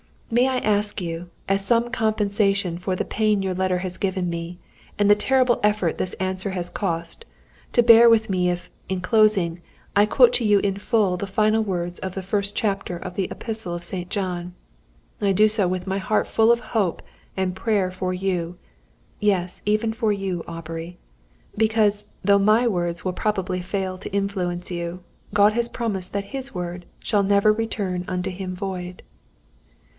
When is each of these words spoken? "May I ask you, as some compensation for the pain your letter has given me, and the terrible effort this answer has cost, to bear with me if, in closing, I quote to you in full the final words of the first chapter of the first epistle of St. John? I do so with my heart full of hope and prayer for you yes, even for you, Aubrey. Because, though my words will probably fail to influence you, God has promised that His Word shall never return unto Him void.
"May 0.31 0.47
I 0.47 0.57
ask 0.59 0.99
you, 1.01 1.29
as 1.47 1.63
some 1.63 1.91
compensation 1.91 2.79
for 2.79 2.95
the 2.95 3.05
pain 3.05 3.43
your 3.43 3.53
letter 3.53 3.79
has 3.79 3.97
given 3.97 4.29
me, 4.31 4.57
and 4.97 5.09
the 5.11 5.13
terrible 5.13 5.59
effort 5.61 5.97
this 5.99 6.13
answer 6.13 6.51
has 6.51 6.69
cost, 6.69 7.23
to 7.73 7.83
bear 7.83 8.09
with 8.09 8.29
me 8.29 8.49
if, 8.49 8.71
in 8.89 9.01
closing, 9.01 9.61
I 9.95 10.07
quote 10.07 10.33
to 10.35 10.45
you 10.45 10.57
in 10.59 10.77
full 10.77 11.17
the 11.17 11.27
final 11.27 11.61
words 11.61 11.99
of 11.99 12.15
the 12.15 12.21
first 12.23 12.55
chapter 12.55 12.95
of 12.97 13.13
the 13.13 13.27
first 13.27 13.33
epistle 13.33 13.75
of 13.75 13.83
St. 13.83 14.09
John? 14.09 14.55
I 15.19 15.33
do 15.33 15.47
so 15.49 15.67
with 15.67 15.85
my 15.85 15.99
heart 15.99 16.27
full 16.27 16.51
of 16.51 16.61
hope 16.71 17.03
and 17.37 17.53
prayer 17.55 17.91
for 17.91 18.11
you 18.13 18.57
yes, 19.19 19.61
even 19.65 19.93
for 19.93 20.11
you, 20.13 20.43
Aubrey. 20.47 20.97
Because, 21.55 22.05
though 22.23 22.39
my 22.39 22.67
words 22.67 23.05
will 23.05 23.13
probably 23.13 23.61
fail 23.61 23.97
to 23.99 24.11
influence 24.11 24.71
you, 24.71 25.03
God 25.33 25.53
has 25.53 25.69
promised 25.69 26.13
that 26.13 26.23
His 26.33 26.55
Word 26.55 26.85
shall 26.99 27.21
never 27.21 27.51
return 27.53 28.05
unto 28.07 28.31
Him 28.31 28.55
void. 28.55 29.03